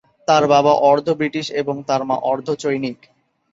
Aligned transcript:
তার 0.27 0.43
বাবা 0.47 0.73
অর্ধ 0.83 1.07
ব্রিটিশ 1.19 1.45
এবং 1.61 1.75
তার 1.87 2.01
মা 2.03 2.15
অর্ধ 2.23 2.47
চৈনিক। 2.55 2.97